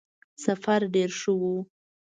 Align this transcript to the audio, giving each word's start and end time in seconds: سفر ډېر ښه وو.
سفر 0.43 0.81
ډېر 0.93 1.09
ښه 1.19 1.31
وو. 1.39 1.55